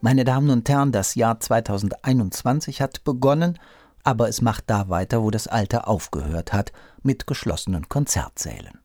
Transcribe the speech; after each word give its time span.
Meine 0.00 0.24
Damen 0.24 0.50
und 0.50 0.68
Herren, 0.68 0.92
das 0.92 1.14
Jahr 1.16 1.38
2021 1.38 2.80
hat 2.80 3.04
begonnen, 3.04 3.58
aber 4.04 4.28
es 4.28 4.40
macht 4.40 4.64
da 4.68 4.88
weiter, 4.88 5.22
wo 5.22 5.30
das 5.30 5.48
Alte 5.48 5.86
aufgehört 5.86 6.52
hat, 6.52 6.72
mit 7.02 7.26
geschlossenen 7.26 7.88
Konzertsälen. 7.88 8.78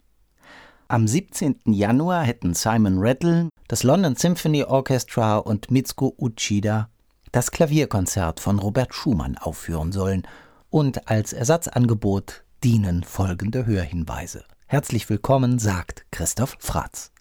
Am 0.87 1.07
17. 1.07 1.61
Januar 1.65 2.23
hätten 2.23 2.53
Simon 2.53 2.97
Rattle, 2.97 3.49
das 3.67 3.83
London 3.83 4.15
Symphony 4.15 4.63
Orchestra 4.63 5.37
und 5.37 5.71
Mitsuko 5.71 6.13
Uchida 6.17 6.89
das 7.33 7.49
Klavierkonzert 7.49 8.39
von 8.39 8.59
Robert 8.59 8.93
Schumann 8.93 9.37
aufführen 9.37 9.91
sollen 9.91 10.21
und 10.69 11.09
als 11.09 11.33
Ersatzangebot 11.33 12.43
dienen 12.63 13.03
folgende 13.03 13.65
Hörhinweise. 13.65 14.45
Herzlich 14.67 15.09
willkommen, 15.09 15.59
sagt 15.59 16.05
Christoph 16.11 16.55
Fratz. 16.59 17.11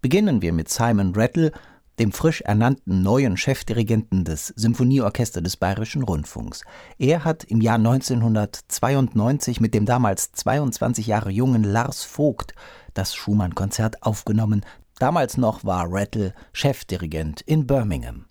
Beginnen 0.00 0.40
wir 0.40 0.52
mit 0.52 0.68
Simon 0.68 1.16
Rattle, 1.16 1.50
dem 1.98 2.12
frisch 2.12 2.42
ernannten 2.42 3.02
neuen 3.02 3.36
Chefdirigenten 3.36 4.24
des 4.24 4.52
Symphonieorchesters 4.54 5.42
des 5.42 5.56
Bayerischen 5.56 6.04
Rundfunks. 6.04 6.62
Er 6.96 7.24
hat 7.24 7.42
im 7.42 7.60
Jahr 7.60 7.74
1992 7.74 9.60
mit 9.60 9.74
dem 9.74 9.84
damals 9.84 10.30
22 10.30 11.08
Jahre 11.08 11.30
jungen 11.30 11.64
Lars 11.64 12.04
Vogt 12.04 12.54
das 12.94 13.16
Schumann-Konzert 13.16 14.04
aufgenommen. 14.04 14.64
Damals 15.00 15.38
noch 15.38 15.64
war 15.64 15.86
Rattle 15.88 16.34
Chefdirigent 16.52 17.40
in 17.40 17.66
Birmingham. 17.66 18.26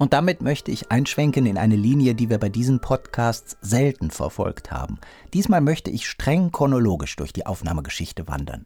Und 0.00 0.14
damit 0.14 0.40
möchte 0.40 0.70
ich 0.70 0.90
einschwenken 0.90 1.44
in 1.44 1.58
eine 1.58 1.76
Linie, 1.76 2.14
die 2.14 2.30
wir 2.30 2.38
bei 2.38 2.48
diesen 2.48 2.80
Podcasts 2.80 3.58
selten 3.60 4.10
verfolgt 4.10 4.70
haben. 4.70 4.98
Diesmal 5.34 5.60
möchte 5.60 5.90
ich 5.90 6.08
streng 6.08 6.50
chronologisch 6.52 7.16
durch 7.16 7.34
die 7.34 7.44
Aufnahmegeschichte 7.44 8.26
wandern. 8.26 8.64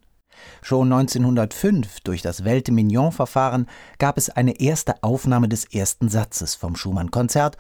Schon 0.63 0.93
1905 0.93 2.03
durch 2.03 2.23
das 2.23 2.45
Welte-Mignon-Verfahren 2.45 3.67
gab 3.99 4.17
es 4.17 4.31
eine 4.31 4.61
erste 4.61 5.03
Aufnahme 5.03 5.49
des 5.49 5.65
ersten 5.65 6.09
Satzes 6.09 6.55
vom 6.55 6.77
Schumann-Konzert. 6.77 7.57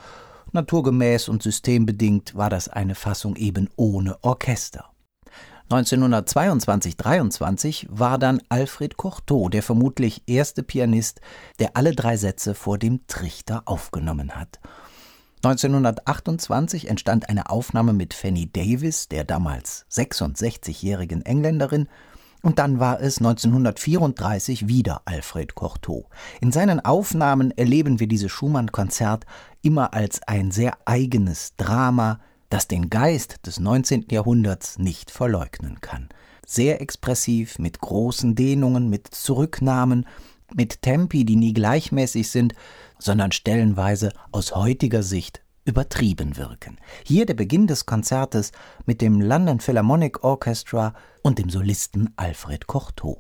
Naturgemäß 0.52 1.28
und 1.28 1.42
systembedingt 1.42 2.36
war 2.36 2.50
das 2.50 2.68
eine 2.68 2.94
Fassung 2.94 3.34
eben 3.34 3.68
ohne 3.74 4.22
Orchester. 4.22 4.93
1922-23 5.70 7.86
war 7.88 8.18
dann 8.18 8.42
Alfred 8.48 8.96
Cortot 8.96 9.54
der 9.54 9.62
vermutlich 9.62 10.22
erste 10.26 10.62
Pianist, 10.62 11.20
der 11.58 11.76
alle 11.76 11.94
drei 11.94 12.16
Sätze 12.16 12.54
vor 12.54 12.78
dem 12.78 13.06
Trichter 13.06 13.62
aufgenommen 13.64 14.36
hat. 14.36 14.60
1928 15.42 16.88
entstand 16.88 17.28
eine 17.28 17.50
Aufnahme 17.50 17.92
mit 17.92 18.14
Fanny 18.14 18.50
Davis, 18.50 19.08
der 19.08 19.24
damals 19.24 19.84
66-jährigen 19.90 21.26
Engländerin, 21.26 21.88
und 22.42 22.58
dann 22.58 22.78
war 22.78 23.00
es 23.00 23.18
1934 23.18 24.68
wieder 24.68 25.00
Alfred 25.06 25.54
Cortot. 25.54 26.04
In 26.42 26.52
seinen 26.52 26.84
Aufnahmen 26.84 27.52
erleben 27.52 28.00
wir 28.00 28.06
dieses 28.06 28.30
Schumann-Konzert 28.30 29.24
immer 29.62 29.94
als 29.94 30.22
ein 30.28 30.50
sehr 30.50 30.76
eigenes 30.84 31.56
Drama, 31.56 32.20
das 32.54 32.68
den 32.68 32.88
Geist 32.88 33.44
des 33.46 33.58
19. 33.58 34.06
Jahrhunderts 34.12 34.78
nicht 34.78 35.10
verleugnen 35.10 35.80
kann. 35.80 36.08
Sehr 36.46 36.80
expressiv, 36.80 37.58
mit 37.58 37.80
großen 37.80 38.36
Dehnungen, 38.36 38.88
mit 38.88 39.08
Zurücknahmen, 39.08 40.06
mit 40.54 40.80
Tempi, 40.80 41.24
die 41.24 41.34
nie 41.34 41.52
gleichmäßig 41.52 42.30
sind, 42.30 42.54
sondern 43.00 43.32
stellenweise 43.32 44.12
aus 44.30 44.54
heutiger 44.54 45.02
Sicht 45.02 45.42
übertrieben 45.64 46.36
wirken. 46.36 46.78
Hier 47.04 47.26
der 47.26 47.34
Beginn 47.34 47.66
des 47.66 47.86
Konzertes 47.86 48.52
mit 48.86 49.00
dem 49.00 49.20
London 49.20 49.58
Philharmonic 49.58 50.22
Orchestra 50.22 50.94
und 51.22 51.40
dem 51.40 51.50
Solisten 51.50 52.12
Alfred 52.14 52.68
Cortot. 52.68 53.18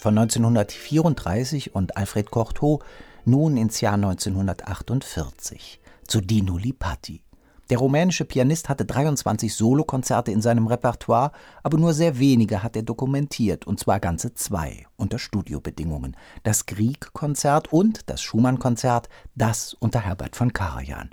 Von 0.00 0.16
1934 0.16 1.74
und 1.74 1.96
Alfred 1.96 2.30
Cortot 2.30 2.82
nun 3.24 3.56
ins 3.56 3.80
Jahr 3.80 3.94
1948 3.94 5.80
zu 6.06 6.20
Dino 6.20 6.56
Lipatti. 6.56 7.22
Der 7.70 7.78
rumänische 7.78 8.24
Pianist 8.24 8.70
hatte 8.70 8.86
23 8.86 9.54
Solokonzerte 9.54 10.32
in 10.32 10.40
seinem 10.40 10.66
Repertoire, 10.66 11.32
aber 11.62 11.76
nur 11.76 11.92
sehr 11.92 12.18
wenige 12.18 12.62
hat 12.62 12.76
er 12.76 12.82
dokumentiert, 12.82 13.66
und 13.66 13.78
zwar 13.78 14.00
ganze 14.00 14.32
zwei 14.32 14.86
unter 14.96 15.18
Studiobedingungen. 15.18 16.16
Das 16.44 16.64
Grieg-Konzert 16.64 17.70
und 17.70 18.08
das 18.08 18.22
Schumann-Konzert, 18.22 19.10
das 19.34 19.74
unter 19.74 20.00
Herbert 20.00 20.34
von 20.34 20.54
Karajan. 20.54 21.10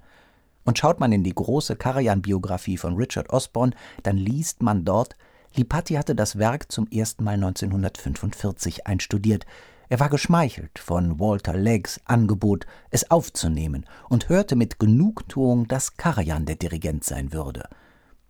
Und 0.63 0.79
schaut 0.79 1.01
man 1.01 1.11
in 1.11 1.23
die 1.23 1.35
große 1.35 1.75
Karajan-Biografie 1.75 2.77
von 2.77 2.95
Richard 2.95 3.31
Osborne, 3.31 3.73
dann 4.03 4.15
liest 4.15 4.63
man 4.63 4.85
dort, 4.85 5.17
Lipatti 5.55 5.95
hatte 5.95 6.15
das 6.15 6.37
Werk 6.37 6.71
zum 6.71 6.87
ersten 6.87 7.23
Mal 7.23 7.35
1945 7.35 8.87
einstudiert. 8.87 9.45
Er 9.87 9.99
war 9.99 10.09
geschmeichelt 10.09 10.79
von 10.79 11.19
Walter 11.19 11.53
Leggs 11.53 12.01
Angebot, 12.05 12.65
es 12.89 13.09
aufzunehmen 13.11 13.85
und 14.09 14.29
hörte 14.29 14.55
mit 14.55 14.79
Genugtuung, 14.79 15.67
dass 15.67 15.95
Karajan 15.95 16.45
der 16.45 16.55
Dirigent 16.55 17.03
sein 17.03 17.31
würde. 17.31 17.69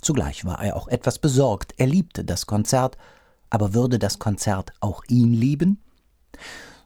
Zugleich 0.01 0.45
war 0.45 0.63
er 0.63 0.75
auch 0.75 0.87
etwas 0.87 1.17
besorgt. 1.17 1.73
Er 1.77 1.87
liebte 1.87 2.23
das 2.23 2.45
Konzert, 2.45 2.97
aber 3.49 3.73
würde 3.73 3.97
das 3.97 4.19
Konzert 4.19 4.73
auch 4.79 5.03
ihn 5.07 5.33
lieben? 5.33 5.81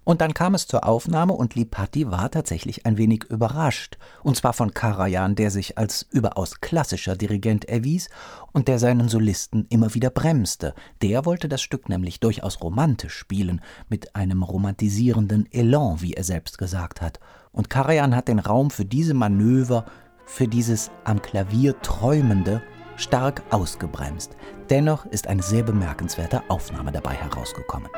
Und 0.09 0.22
dann 0.22 0.34
kam 0.34 0.56
es 0.56 0.66
zur 0.66 0.88
Aufnahme 0.88 1.34
und 1.34 1.53
Lipatti 1.53 2.09
war 2.09 2.31
tatsächlich 2.31 2.88
ein 2.88 2.97
wenig 2.97 3.25
überrascht. 3.25 4.00
Und 4.24 4.36
zwar 4.36 4.53
von 4.53 4.74
Karajan, 4.74 5.36
der 5.36 5.52
sich 5.52 5.78
als 5.78 6.02
überaus 6.09 6.62
klassischer 6.62 7.16
Dirigent 7.16 7.66
erwies 7.66 8.09
und 8.52 8.68
der 8.68 8.80
seinen 8.80 9.08
Solisten 9.08 9.68
immer 9.69 9.94
wieder 9.94 10.09
bremste. 10.09 10.74
Der 11.03 11.25
wollte 11.25 11.48
das 11.48 11.62
Stück 11.62 11.90
nämlich 11.90 12.19
durchaus 12.19 12.59
romantisch 12.59 13.14
spielen, 13.14 13.62
mit 13.88 14.16
einem 14.16 14.42
romantisierenden 14.42 15.48
Elan, 15.52 16.02
wie 16.02 16.14
er 16.14 16.24
selbst 16.24 16.58
gesagt 16.58 17.02
hat. 17.02 17.19
Und 17.52 17.69
Karajan 17.69 18.16
hat 18.16 18.30
den 18.30 18.40
Raum 18.40 18.72
für 18.72 18.86
diese 18.86 19.14
Manöver, 19.14 19.86
für 20.25 20.48
dieses 20.48 20.90
am 21.03 21.22
Klavier 21.22 21.80
träumende, 21.84 22.64
stark 22.96 23.44
ausgebremst. 23.52 24.36
Dennoch 24.72 25.06
ist 25.06 25.28
eine 25.28 25.44
sehr 25.44 25.62
bemerkenswerte 25.62 26.42
Aufnahme 26.50 26.92
dabei 26.92 27.14
herausgekommen. 27.14 27.90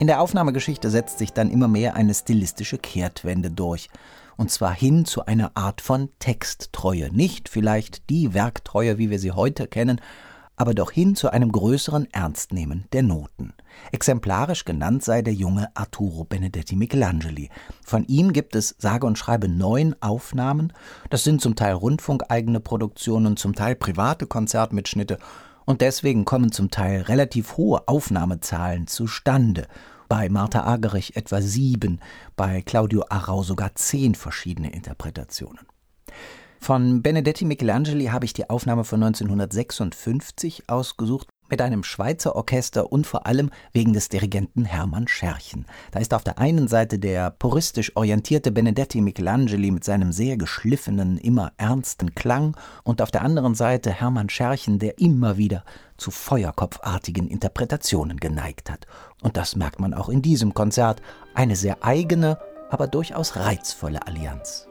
In 0.00 0.06
der 0.06 0.20
Aufnahmegeschichte 0.20 0.90
setzt 0.90 1.18
sich 1.18 1.32
dann 1.32 1.50
immer 1.50 1.66
mehr 1.66 1.96
eine 1.96 2.14
stilistische 2.14 2.78
Kehrtwende 2.78 3.50
durch, 3.50 3.88
und 4.36 4.48
zwar 4.48 4.72
hin 4.72 5.04
zu 5.04 5.26
einer 5.26 5.50
Art 5.56 5.80
von 5.80 6.10
Texttreue, 6.20 7.10
nicht 7.12 7.48
vielleicht 7.48 8.08
die 8.08 8.32
Werktreue, 8.32 8.98
wie 8.98 9.10
wir 9.10 9.18
sie 9.18 9.32
heute 9.32 9.66
kennen, 9.66 10.00
aber 10.54 10.72
doch 10.72 10.92
hin 10.92 11.16
zu 11.16 11.30
einem 11.30 11.50
größeren 11.50 12.06
Ernstnehmen 12.12 12.84
der 12.92 13.02
Noten. 13.02 13.54
Exemplarisch 13.90 14.64
genannt 14.64 15.02
sei 15.02 15.22
der 15.22 15.34
junge 15.34 15.68
Arturo 15.74 16.22
Benedetti 16.22 16.76
Michelangeli. 16.76 17.50
Von 17.84 18.04
ihm 18.04 18.32
gibt 18.32 18.54
es 18.54 18.76
sage 18.78 19.04
und 19.04 19.18
schreibe 19.18 19.48
neun 19.48 19.96
Aufnahmen. 20.00 20.72
Das 21.10 21.24
sind 21.24 21.40
zum 21.40 21.56
Teil 21.56 21.74
rundfunkeigene 21.74 22.60
Produktionen, 22.60 23.36
zum 23.36 23.56
Teil 23.56 23.74
private 23.74 24.26
Konzertmitschnitte 24.26 25.18
und 25.68 25.82
deswegen 25.82 26.24
kommen 26.24 26.50
zum 26.50 26.70
Teil 26.70 27.02
relativ 27.02 27.58
hohe 27.58 27.86
Aufnahmezahlen 27.88 28.86
zustande. 28.86 29.66
Bei 30.08 30.30
Martha 30.30 30.64
Agerich 30.64 31.14
etwa 31.14 31.42
sieben, 31.42 32.00
bei 32.36 32.62
Claudio 32.62 33.04
Arau 33.10 33.42
sogar 33.42 33.74
zehn 33.74 34.14
verschiedene 34.14 34.72
Interpretationen. 34.72 35.66
Von 36.58 37.02
Benedetti 37.02 37.44
Michelangeli 37.44 38.06
habe 38.06 38.24
ich 38.24 38.32
die 38.32 38.48
Aufnahme 38.48 38.84
von 38.84 39.02
1956 39.02 40.70
ausgesucht. 40.70 41.28
Mit 41.48 41.60
einem 41.60 41.82
Schweizer 41.82 42.36
Orchester 42.36 42.92
und 42.92 43.06
vor 43.06 43.26
allem 43.26 43.50
wegen 43.72 43.92
des 43.92 44.08
Dirigenten 44.08 44.64
Hermann 44.64 45.08
Scherchen. 45.08 45.66
Da 45.90 46.00
ist 46.00 46.14
auf 46.14 46.24
der 46.24 46.38
einen 46.38 46.68
Seite 46.68 46.98
der 46.98 47.30
puristisch 47.30 47.96
orientierte 47.96 48.52
Benedetti 48.52 49.00
Michelangeli 49.00 49.70
mit 49.70 49.84
seinem 49.84 50.12
sehr 50.12 50.36
geschliffenen, 50.36 51.18
immer 51.18 51.52
ernsten 51.56 52.14
Klang 52.14 52.56
und 52.84 53.02
auf 53.02 53.10
der 53.10 53.22
anderen 53.22 53.54
Seite 53.54 53.90
Hermann 53.90 54.28
Scherchen, 54.28 54.78
der 54.78 54.98
immer 54.98 55.36
wieder 55.36 55.64
zu 55.96 56.10
feuerkopfartigen 56.10 57.28
Interpretationen 57.28 58.18
geneigt 58.18 58.70
hat. 58.70 58.86
Und 59.22 59.36
das 59.36 59.56
merkt 59.56 59.80
man 59.80 59.94
auch 59.94 60.08
in 60.08 60.22
diesem 60.22 60.54
Konzert, 60.54 61.02
eine 61.34 61.56
sehr 61.56 61.84
eigene, 61.84 62.38
aber 62.70 62.86
durchaus 62.86 63.36
reizvolle 63.36 64.06
Allianz. 64.06 64.67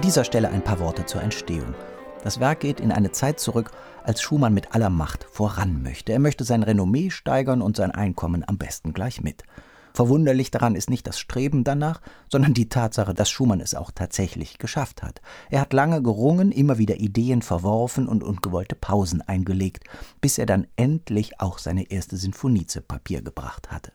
An 0.00 0.06
dieser 0.06 0.24
Stelle 0.24 0.48
ein 0.48 0.64
paar 0.64 0.80
Worte 0.80 1.04
zur 1.04 1.20
Entstehung. 1.20 1.74
Das 2.24 2.40
Werk 2.40 2.60
geht 2.60 2.80
in 2.80 2.90
eine 2.90 3.12
Zeit 3.12 3.38
zurück, 3.38 3.70
als 4.02 4.22
Schumann 4.22 4.54
mit 4.54 4.74
aller 4.74 4.88
Macht 4.88 5.26
voran 5.30 5.82
möchte. 5.82 6.10
Er 6.14 6.18
möchte 6.20 6.42
sein 6.44 6.62
Renommee 6.62 7.10
steigern 7.10 7.60
und 7.60 7.76
sein 7.76 7.90
Einkommen 7.90 8.42
am 8.48 8.56
besten 8.56 8.94
gleich 8.94 9.20
mit. 9.20 9.42
Verwunderlich 9.92 10.50
daran 10.50 10.74
ist 10.74 10.88
nicht 10.88 11.06
das 11.06 11.18
Streben 11.18 11.64
danach, 11.64 12.00
sondern 12.30 12.54
die 12.54 12.70
Tatsache, 12.70 13.12
dass 13.12 13.28
Schumann 13.28 13.60
es 13.60 13.74
auch 13.74 13.90
tatsächlich 13.90 14.56
geschafft 14.56 15.02
hat. 15.02 15.20
Er 15.50 15.60
hat 15.60 15.74
lange 15.74 16.02
gerungen, 16.02 16.50
immer 16.50 16.78
wieder 16.78 16.96
Ideen 16.96 17.42
verworfen 17.42 18.08
und 18.08 18.24
ungewollte 18.24 18.76
Pausen 18.76 19.20
eingelegt, 19.20 19.84
bis 20.22 20.38
er 20.38 20.46
dann 20.46 20.66
endlich 20.76 21.40
auch 21.40 21.58
seine 21.58 21.90
erste 21.90 22.16
Sinfonie 22.16 22.66
zu 22.66 22.80
Papier 22.80 23.20
gebracht 23.20 23.70
hatte. 23.70 23.92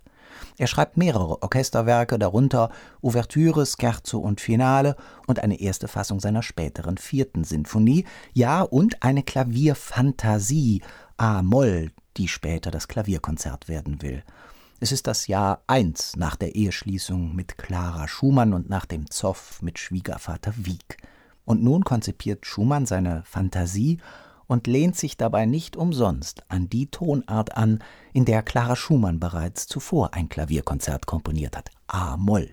Er 0.58 0.68
schreibt 0.68 0.98
mehrere 0.98 1.42
Orchesterwerke, 1.42 2.18
darunter 2.20 2.70
Ouvertüre, 3.02 3.66
Scherzo 3.66 4.20
und 4.20 4.42
Finale 4.42 4.96
und 5.28 5.40
eine 5.40 5.60
erste 5.60 5.88
Fassung 5.88 6.20
seiner 6.20 6.44
späteren 6.44 6.98
vierten 6.98 7.44
Sinfonie, 7.44 8.06
ja 8.34 8.62
und 8.62 9.04
eine 9.04 9.24
Klavierfantasie 9.24 10.82
A-Moll, 11.18 11.92
die 12.18 12.28
später 12.28 12.72
das 12.72 12.88
Klavierkonzert 12.88 13.68
werden 13.68 14.02
will. 14.02 14.24
Es 14.80 14.92
ist 14.92 15.08
das 15.08 15.28
Jahr 15.28 15.64
eins 15.68 16.16
nach 16.18 16.36
der 16.36 16.56
Eheschließung 16.56 17.34
mit 17.34 17.58
Clara 17.58 18.08
Schumann 18.08 18.54
und 18.54 18.70
nach 18.70 18.86
dem 18.86 19.10
Zoff 19.10 19.62
mit 19.62 19.80
Schwiegervater 19.80 20.54
Wieck. 20.58 20.98
Und 21.46 21.64
nun 21.64 21.84
konzipiert 21.84 22.46
Schumann 22.46 22.86
seine 22.86 23.24
Fantasie 23.26 24.00
und 24.48 24.68
lehnt 24.68 24.96
sich 24.96 25.18
dabei 25.18 25.46
nicht 25.46 25.76
umsonst 25.76 26.44
an 26.50 26.70
die 26.70 26.88
Tonart 26.88 27.58
an, 27.58 27.84
in 28.14 28.26
der 28.26 28.44
Clara 28.44 28.76
Schumann 28.76 29.20
bereits 29.20 29.68
zuvor 29.68 30.14
ein 30.14 30.30
Klavierkonzert 30.30 31.06
komponiert 31.06 31.58
hat, 31.58 31.72
A-Moll. 31.88 32.50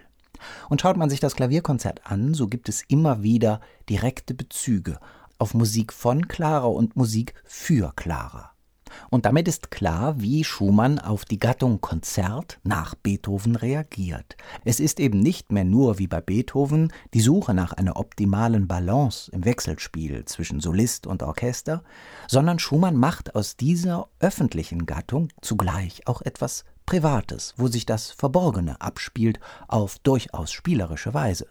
Und 0.69 0.81
schaut 0.81 0.97
man 0.97 1.11
sich 1.11 1.21
das 1.21 1.37
Klavierkonzert 1.37 2.07
an, 2.07 2.35
so 2.35 2.49
gibt 2.49 2.69
es 2.69 2.83
immer 2.89 3.23
wieder 3.23 3.61
direkte 3.89 4.35
Bezüge 4.35 4.99
auf 5.39 5.55
Musik 5.55 5.93
von 5.93 6.29
Clara 6.29 6.67
und 6.67 6.97
Musik 6.97 7.35
für 7.45 7.93
Clara. 7.97 8.52
Und 9.11 9.27
damit 9.27 9.49
ist 9.49 9.71
klar, 9.71 10.21
wie 10.21 10.45
Schumann 10.45 10.99
auf 10.99 11.25
die 11.25 11.39
Gattung 11.39 11.81
Konzert 11.81 12.59
nach 12.63 12.95
Beethoven 12.95 13.57
reagiert. 13.57 14.37
Es 14.65 14.81
ist 14.81 15.01
eben 15.01 15.21
nicht 15.21 15.53
mehr 15.53 15.65
nur 15.65 15.99
wie 15.99 16.07
bei 16.07 16.21
Beethoven 16.21 16.93
die 17.15 17.21
Suche 17.21 17.55
nach 17.55 17.73
einer 17.73 17.97
optimalen 17.97 18.69
Balance 18.69 19.31
im 19.33 19.45
Wechselspiel 19.45 20.25
zwischen 20.25 20.61
Solist 20.61 21.07
und 21.07 21.23
Orchester, 21.23 21.83
sondern 22.29 22.59
Schumann 22.59 22.97
macht 22.97 23.35
aus 23.35 23.57
dieser 23.57 24.09
öffentlichen 24.21 24.87
Gattung 24.87 25.29
zugleich 25.41 26.07
auch 26.07 26.23
etwas 26.23 26.65
Privates, 26.87 27.55
wo 27.57 27.69
sich 27.69 27.87
das 27.87 28.11
Verborgene 28.11 28.81
abspielt 28.81 29.41
auf 29.69 29.99
durchaus 30.01 30.53
spielerische 30.53 31.15
Weise. 31.15 31.47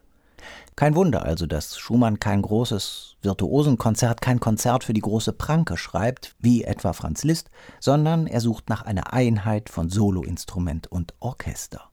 Kein 0.76 0.96
Wunder 0.96 1.24
also, 1.24 1.46
dass 1.46 1.78
Schumann 1.78 2.20
kein 2.20 2.42
großes 2.42 3.18
Virtuosenkonzert, 3.22 4.22
kein 4.22 4.40
Konzert 4.40 4.84
für 4.84 4.94
die 4.94 5.02
große 5.02 5.34
Pranke 5.34 5.78
schreibt, 5.78 6.36
wie 6.40 6.64
etwa 6.64 6.94
Franz 6.94 7.24
Liszt, 7.24 7.50
sondern 7.80 8.28
er 8.28 8.42
sucht 8.42 8.70
nach 8.70 8.82
einer 8.82 9.14
Einheit 9.14 9.70
von 9.70 9.90
Soloinstrument 9.90 10.92
und 10.92 11.14
Orchester. 11.20 11.92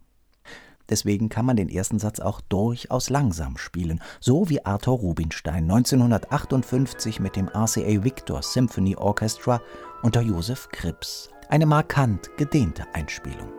Deswegen 0.89 1.29
kann 1.29 1.45
man 1.45 1.57
den 1.57 1.69
ersten 1.69 1.99
Satz 1.99 2.19
auch 2.19 2.41
durchaus 2.41 3.11
langsam 3.11 3.59
spielen, 3.59 4.01
so 4.21 4.49
wie 4.49 4.65
Arthur 4.65 4.99
Rubinstein 4.99 5.65
1958 5.65 7.21
mit 7.21 7.37
dem 7.37 7.49
RCA 7.49 8.05
Victor 8.05 8.43
Symphony 8.43 8.97
Orchestra 8.97 9.61
unter 10.03 10.23
Josef 10.23 10.69
Krips. 10.71 11.29
Eine 11.51 11.67
markant 11.67 12.31
gedehnte 12.37 12.85
Einspielung. 12.95 13.58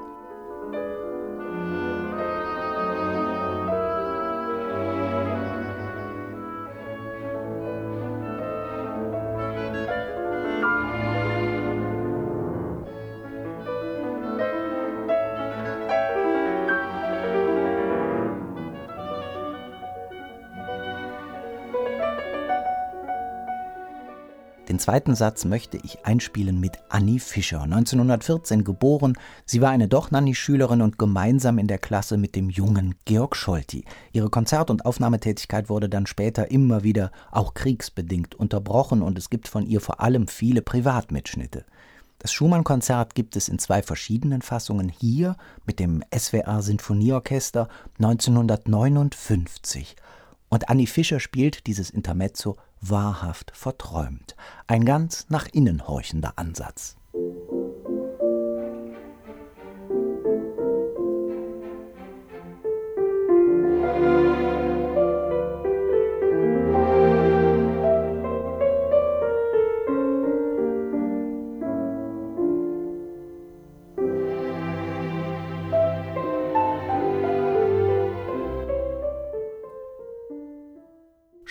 Den 24.70 24.78
zweiten 24.78 25.16
Satz 25.16 25.46
möchte 25.46 25.78
ich 25.84 26.06
einspielen 26.06 26.60
mit 26.60 26.78
Annie 26.90 27.20
Fischer, 27.20 27.64
1914 27.64 28.64
geboren. 28.64 29.18
Sie 29.44 29.62
war 29.62 29.72
eine 29.72 29.88
Dochnanny-Schülerin 29.88 30.84
und 30.84 31.00
gemeinsam 31.00 31.58
in 31.58 31.66
der 31.66 31.80
Klasse 31.80 32.18
mit 32.18 32.36
dem 32.36 32.52
jungen 32.52 32.94
Georg 33.04 33.36
Scholti. 33.36 33.84
Ihre 34.12 34.30
Konzert- 34.30 34.70
und 34.70 34.86
Aufnahmetätigkeit 34.86 35.70
wurde 35.70 35.90
dann 35.90 36.06
später 36.06 36.52
immer 36.52 36.84
wieder, 36.84 37.12
auch 37.32 37.56
kriegsbedingt, 37.56 38.36
unterbrochen 38.36 39.02
und 39.02 39.18
es 39.18 39.32
gibt 39.32 39.48
von 39.48 39.66
ihr 39.66 39.82
vor 39.82 40.02
allem 40.02 40.28
viele 40.28 40.62
Privatmitschnitte. 40.62 41.66
Das 42.20 42.32
Schumann-Konzert 42.32 43.16
gibt 43.16 43.36
es 43.38 43.50
in 43.50 43.58
zwei 43.58 43.82
verschiedenen 43.82 44.44
Fassungen 44.44 44.90
hier 44.90 45.36
mit 45.66 45.80
dem 45.80 46.04
SWR 46.16 46.62
Sinfonieorchester 46.62 47.70
1959. 47.98 49.96
Und 50.50 50.70
Annie 50.70 50.88
Fischer 50.88 51.20
spielt 51.20 51.66
dieses 51.66 51.90
Intermezzo 51.90 52.58
wahrhaft 52.82 53.52
verträumt. 53.56 54.36
Ein 54.68 54.86
ganz 54.86 55.26
nach 55.30 55.48
innen 55.48 55.88
horchender 55.88 56.34
Ansatz. 56.38 56.99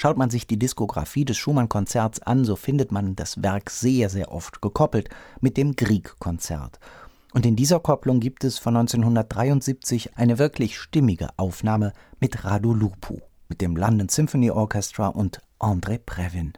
Schaut 0.00 0.16
man 0.16 0.30
sich 0.30 0.46
die 0.46 0.60
Diskografie 0.60 1.24
des 1.24 1.38
Schumann-Konzerts 1.38 2.22
an, 2.22 2.44
so 2.44 2.54
findet 2.54 2.92
man 2.92 3.16
das 3.16 3.42
Werk 3.42 3.68
sehr, 3.68 4.08
sehr 4.08 4.30
oft 4.30 4.62
gekoppelt 4.62 5.08
mit 5.40 5.56
dem 5.56 5.74
Grieg-Konzert. 5.74 6.78
Und 7.32 7.44
in 7.44 7.56
dieser 7.56 7.80
Kopplung 7.80 8.20
gibt 8.20 8.44
es 8.44 8.60
von 8.60 8.76
1973 8.76 10.16
eine 10.16 10.38
wirklich 10.38 10.78
stimmige 10.78 11.30
Aufnahme 11.36 11.94
mit 12.20 12.44
Radu 12.44 12.74
Lupu, 12.74 13.18
mit 13.48 13.60
dem 13.60 13.74
London 13.74 14.08
Symphony 14.08 14.52
Orchestra 14.52 15.08
und 15.08 15.40
André 15.58 15.98
Previn. 15.98 16.52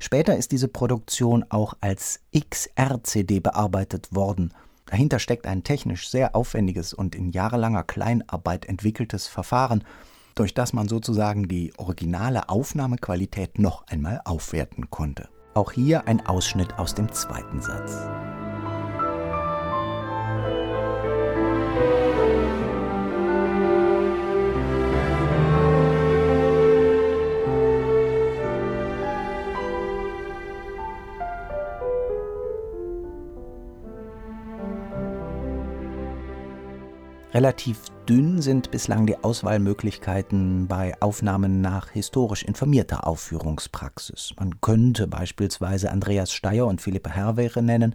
Später 0.00 0.36
ist 0.36 0.50
diese 0.50 0.66
Produktion 0.66 1.44
auch 1.50 1.74
als 1.80 2.18
XR-CD 2.36 3.38
bearbeitet 3.38 4.12
worden. 4.12 4.52
Dahinter 4.86 5.20
steckt 5.20 5.46
ein 5.46 5.62
technisch 5.62 6.10
sehr 6.10 6.34
aufwendiges 6.34 6.94
und 6.94 7.14
in 7.14 7.30
jahrelanger 7.30 7.84
Kleinarbeit 7.84 8.64
entwickeltes 8.64 9.28
Verfahren, 9.28 9.84
durch 10.34 10.54
das 10.54 10.72
man 10.72 10.88
sozusagen 10.88 11.48
die 11.48 11.72
originale 11.76 12.48
Aufnahmequalität 12.48 13.58
noch 13.58 13.86
einmal 13.86 14.20
aufwerten 14.24 14.90
konnte. 14.90 15.28
Auch 15.54 15.72
hier 15.72 16.06
ein 16.06 16.24
Ausschnitt 16.26 16.78
aus 16.78 16.94
dem 16.94 17.12
zweiten 17.12 17.60
Satz. 17.60 17.98
Relativ 37.34 37.91
dünn 38.08 38.42
sind 38.42 38.70
bislang 38.70 39.06
die 39.06 39.22
Auswahlmöglichkeiten 39.22 40.66
bei 40.66 40.94
Aufnahmen 41.00 41.60
nach 41.60 41.90
historisch 41.90 42.42
informierter 42.42 43.06
Aufführungspraxis. 43.06 44.34
Man 44.38 44.60
könnte 44.60 45.06
beispielsweise 45.06 45.90
Andreas 45.90 46.32
Steyer 46.32 46.66
und 46.66 46.80
Philippe 46.80 47.10
Herwehre 47.10 47.62
nennen, 47.62 47.94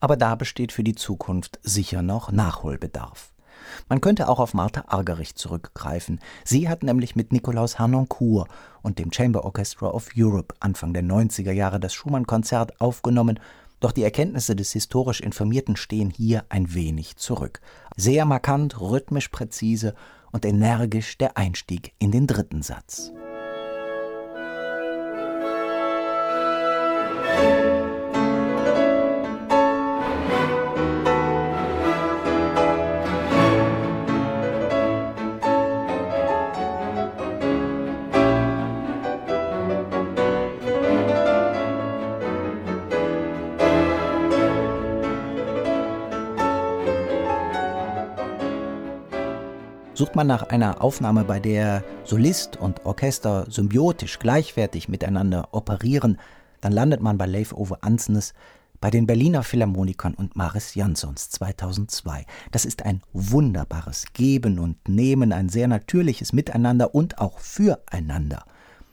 aber 0.00 0.16
da 0.16 0.34
besteht 0.34 0.72
für 0.72 0.84
die 0.84 0.94
Zukunft 0.94 1.58
sicher 1.62 2.02
noch 2.02 2.32
Nachholbedarf. 2.32 3.32
Man 3.88 4.00
könnte 4.00 4.28
auch 4.28 4.38
auf 4.38 4.54
Martha 4.54 4.84
Argerich 4.88 5.34
zurückgreifen. 5.36 6.20
Sie 6.44 6.68
hat 6.68 6.82
nämlich 6.82 7.16
mit 7.16 7.32
Nikolaus 7.32 7.78
Harnoncourt 7.78 8.48
und 8.82 8.98
dem 8.98 9.12
Chamber 9.12 9.44
Orchestra 9.44 9.88
of 9.88 10.10
Europe 10.16 10.54
Anfang 10.60 10.92
der 10.92 11.02
90er 11.02 11.52
Jahre 11.52 11.80
das 11.80 11.94
Schumann-Konzert 11.94 12.80
aufgenommen 12.80 13.40
doch 13.84 13.92
die 13.92 14.02
Erkenntnisse 14.02 14.56
des 14.56 14.72
historisch 14.72 15.20
Informierten 15.20 15.76
stehen 15.76 16.08
hier 16.08 16.46
ein 16.48 16.72
wenig 16.72 17.16
zurück. 17.16 17.60
Sehr 17.96 18.24
markant, 18.24 18.80
rhythmisch 18.80 19.28
präzise 19.28 19.94
und 20.32 20.46
energisch 20.46 21.18
der 21.18 21.36
Einstieg 21.36 21.92
in 21.98 22.10
den 22.10 22.26
dritten 22.26 22.62
Satz. 22.62 23.12
Sucht 49.96 50.16
man 50.16 50.26
nach 50.26 50.42
einer 50.42 50.82
Aufnahme, 50.82 51.22
bei 51.22 51.38
der 51.38 51.84
Solist 52.02 52.56
und 52.56 52.84
Orchester 52.84 53.46
symbiotisch 53.48 54.18
gleichwertig 54.18 54.88
miteinander 54.88 55.50
operieren, 55.52 56.18
dann 56.60 56.72
landet 56.72 57.00
man 57.00 57.16
bei 57.16 57.26
Leif 57.26 57.52
Ove 57.52 57.80
Ansnes 57.80 58.34
bei 58.80 58.90
den 58.90 59.06
Berliner 59.06 59.44
Philharmonikern 59.44 60.14
und 60.14 60.34
Maris 60.34 60.74
Jansons 60.74 61.30
2002. 61.30 62.26
Das 62.50 62.64
ist 62.64 62.84
ein 62.84 63.02
wunderbares 63.12 64.06
Geben 64.12 64.58
und 64.58 64.88
Nehmen, 64.88 65.32
ein 65.32 65.48
sehr 65.48 65.68
natürliches 65.68 66.32
Miteinander 66.32 66.92
und 66.92 67.18
auch 67.18 67.38
Füreinander. 67.38 68.42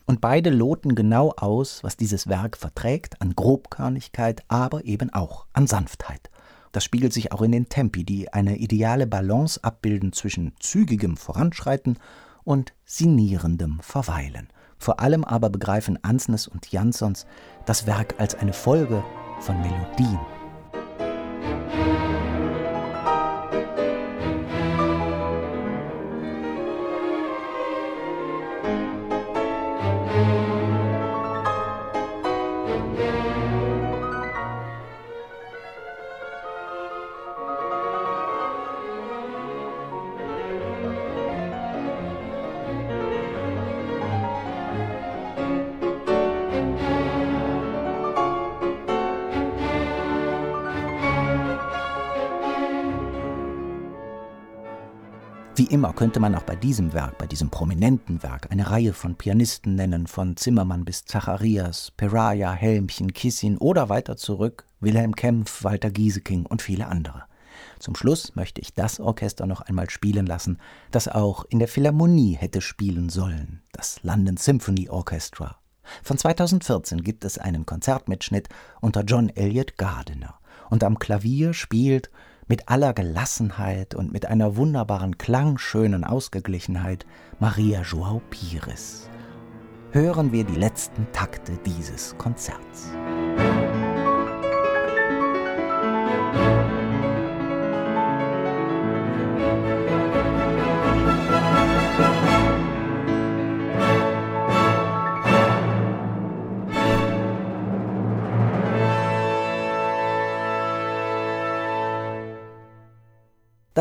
Und 0.06 0.22
beide 0.22 0.52
loten 0.52 0.94
genau 0.94 1.34
aus, 1.36 1.84
was 1.84 1.98
dieses 1.98 2.28
Werk 2.28 2.58
verträgt 2.58 3.20
an 3.22 3.34
Grobkörnigkeit, 3.36 4.44
aber 4.50 4.86
eben 4.86 5.12
auch 5.12 5.48
an 5.54 5.66
Sanftheit. 5.66 6.30
Das 6.72 6.84
spiegelt 6.84 7.14
sich 7.14 7.32
auch 7.32 7.42
in 7.42 7.52
den 7.52 7.70
Tempi, 7.70 8.04
die 8.04 8.32
eine 8.32 8.58
ideale 8.58 9.08
Balance 9.08 9.64
abbilden 9.64 10.14
zwischen 10.14 10.54
zügigem 10.60 11.18
Voranschreiten 11.18 11.98
und 12.44 12.74
sinnierendem 12.86 13.80
Verweilen. 13.82 14.48
Vor 14.78 15.00
allem 15.00 15.24
aber 15.24 15.50
begreifen 15.50 16.04
Ansnes 16.04 16.48
und 16.48 16.72
Jansons 16.72 17.26
das 17.66 17.86
Werk 17.86 18.16
als 18.20 18.36
eine 18.36 18.54
Folge 18.54 19.04
von 19.40 19.60
Melodien. 19.62 20.41
Immer 55.72 55.94
könnte 55.94 56.20
man 56.20 56.36
auch 56.36 56.44
bei 56.44 56.58
diesem 56.58 56.92
Werk, 56.92 57.18
bei 57.18 57.28
diesem 57.28 57.50
prominenten 57.50 58.22
Werk, 58.24 58.52
eine 58.52 58.70
Reihe 58.70 58.92
von 58.94 59.16
Pianisten 59.16 59.76
nennen, 59.76 60.06
von 60.06 60.36
Zimmermann 60.36 60.84
bis 60.84 61.06
Zacharias, 61.06 61.92
Peraja, 61.96 62.52
Helmchen, 62.52 63.14
Kissin 63.14 63.58
oder 63.58 63.88
weiter 63.88 64.18
zurück, 64.18 64.66
Wilhelm 64.82 65.16
Kempf, 65.16 65.64
Walter 65.64 65.90
Gieseking 65.90 66.46
und 66.46 66.62
viele 66.62 66.88
andere. 66.88 67.24
Zum 67.80 67.96
Schluss 67.96 68.36
möchte 68.36 68.60
ich 68.60 68.74
das 68.74 69.00
Orchester 69.00 69.48
noch 69.48 69.62
einmal 69.62 69.90
spielen 69.90 70.26
lassen, 70.26 70.58
das 70.92 71.08
auch 71.08 71.46
in 71.46 71.60
der 71.60 71.70
Philharmonie 71.70 72.36
hätte 72.36 72.60
spielen 72.60 73.08
sollen, 73.08 73.62
das 73.72 74.04
London 74.04 74.36
Symphony 74.36 74.90
Orchestra. 74.90 75.58
Von 76.04 76.18
2014 76.18 77.02
gibt 77.02 77.24
es 77.24 77.38
einen 77.38 77.66
Konzertmitschnitt 77.66 78.50
unter 78.82 79.04
John 79.04 79.30
Elliott 79.30 79.78
Gardiner. 79.78 80.36
Und 80.70 80.84
am 80.84 81.00
Klavier 81.00 81.54
spielt 81.54 82.12
mit 82.52 82.68
aller 82.68 82.92
Gelassenheit 82.92 83.96
und 83.96 84.12
mit 84.12 84.26
einer 84.26 84.58
wunderbaren 84.58 85.18
klangschönen 85.18 86.04
Ausgeglichenheit 86.04 87.06
Maria 87.40 87.82
Joao 87.82 88.22
Pires. 88.30 89.10
Hören 89.92 90.34
wir 90.34 90.44
die 90.44 90.58
letzten 90.58 91.08
Takte 91.14 91.54
dieses 91.66 92.14
Konzerts. 92.18 92.92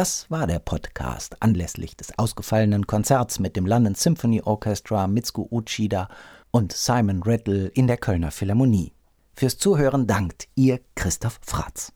Das 0.00 0.30
war 0.30 0.46
der 0.46 0.60
Podcast 0.60 1.36
anlässlich 1.42 1.94
des 1.94 2.18
ausgefallenen 2.18 2.86
Konzerts 2.86 3.38
mit 3.38 3.54
dem 3.54 3.66
London 3.66 3.94
Symphony 3.94 4.40
Orchestra, 4.40 5.06
Mitsuko 5.06 5.46
Uchida 5.50 6.08
und 6.50 6.72
Simon 6.72 7.22
Riddle 7.22 7.66
in 7.66 7.86
der 7.86 7.98
Kölner 7.98 8.30
Philharmonie. 8.30 8.94
Fürs 9.34 9.58
Zuhören 9.58 10.06
dankt 10.06 10.48
ihr 10.54 10.80
Christoph 10.94 11.38
Fratz. 11.42 11.92